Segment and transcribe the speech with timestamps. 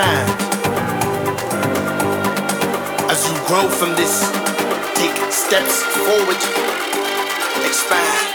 [0.00, 0.40] find
[3.10, 4.30] as you grow from this,
[4.94, 6.40] take steps forward,
[7.66, 8.29] expand.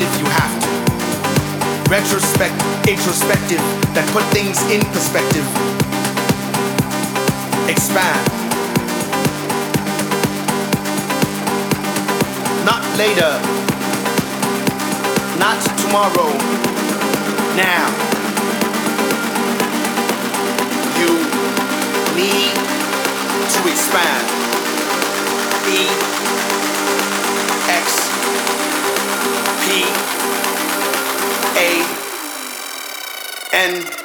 [0.00, 0.68] if you have to.
[1.90, 2.54] Retrospect,
[2.86, 3.62] introspective,
[3.94, 5.44] that put things in perspective.
[7.68, 8.22] Expand.
[12.64, 13.32] Not later.
[15.38, 16.30] Not tomorrow.
[17.56, 17.88] Now.
[21.00, 21.10] You
[22.14, 22.54] need
[23.54, 24.26] to expand.
[25.64, 26.17] Be
[31.56, 31.68] A
[33.52, 33.97] N D